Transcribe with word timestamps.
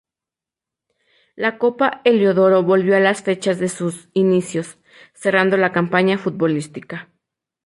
La 1.35 1.59
Copa 1.59 2.01
Heliodoro 2.05 2.63
volvió 2.63 2.97
a 2.97 2.99
las 2.99 3.21
fechas 3.21 3.59
de 3.59 3.69
sus 3.69 4.09
inicios, 4.13 4.79
cerrando 5.13 5.57
la 5.57 5.71
campaña 5.71 6.17
futbolística. 6.17 7.07